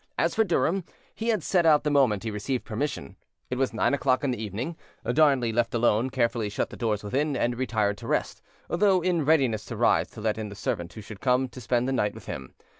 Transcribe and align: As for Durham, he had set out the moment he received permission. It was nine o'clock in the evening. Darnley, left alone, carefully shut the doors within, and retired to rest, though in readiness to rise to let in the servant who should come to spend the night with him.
As 0.17 0.33
for 0.33 0.43
Durham, 0.43 0.83
he 1.13 1.27
had 1.27 1.43
set 1.43 1.63
out 1.63 1.83
the 1.83 1.91
moment 1.91 2.23
he 2.23 2.31
received 2.31 2.65
permission. 2.65 3.17
It 3.51 3.59
was 3.59 3.71
nine 3.71 3.93
o'clock 3.93 4.23
in 4.23 4.31
the 4.31 4.41
evening. 4.43 4.75
Darnley, 5.07 5.51
left 5.51 5.75
alone, 5.75 6.09
carefully 6.09 6.49
shut 6.49 6.71
the 6.71 6.75
doors 6.75 7.03
within, 7.03 7.37
and 7.37 7.55
retired 7.55 7.99
to 7.99 8.07
rest, 8.07 8.41
though 8.67 9.01
in 9.03 9.25
readiness 9.25 9.63
to 9.65 9.77
rise 9.77 10.07
to 10.13 10.21
let 10.21 10.39
in 10.39 10.49
the 10.49 10.55
servant 10.55 10.93
who 10.93 11.01
should 11.01 11.21
come 11.21 11.47
to 11.49 11.61
spend 11.61 11.87
the 11.87 11.93
night 11.93 12.15
with 12.15 12.25
him. 12.25 12.55